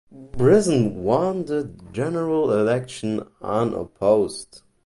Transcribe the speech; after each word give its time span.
Brisson 0.11 1.03
won 1.03 1.45
the 1.45 1.75
general 1.91 2.51
election 2.53 3.21
unopposed. 3.39 4.63